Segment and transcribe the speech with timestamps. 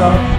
[0.00, 0.29] Syysilmassa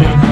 [0.00, 0.31] Yeah.